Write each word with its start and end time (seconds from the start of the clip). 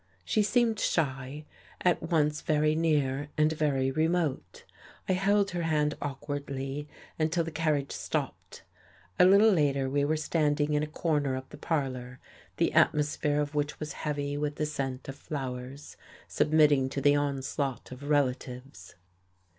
She 0.25 0.41
seemed 0.41 0.79
shy, 0.79 1.45
at 1.81 2.01
once 2.01 2.41
very 2.41 2.73
near 2.73 3.29
and 3.37 3.53
very 3.53 3.91
remote. 3.91 4.63
I 5.07 5.11
held 5.13 5.51
her 5.51 5.61
hand 5.61 5.95
awkwardly 6.01 6.87
until 7.19 7.43
the 7.43 7.51
carriage 7.51 7.91
stopped. 7.91 8.63
A 9.19 9.25
little 9.25 9.51
later 9.51 9.87
we 9.91 10.03
were 10.03 10.17
standing 10.17 10.73
in 10.73 10.81
a 10.81 10.87
corner 10.87 11.35
of 11.35 11.47
the 11.49 11.57
parlour, 11.59 12.19
the 12.57 12.73
atmosphere 12.73 13.39
of 13.39 13.53
which 13.53 13.79
was 13.79 13.93
heavy 13.93 14.37
with 14.39 14.55
the 14.55 14.65
scent 14.65 15.07
of 15.07 15.15
flowers, 15.17 15.97
submitting 16.27 16.89
to 16.89 16.99
the 16.99 17.15
onslaught 17.15 17.91
of 17.91 18.09
relatives. 18.09 18.95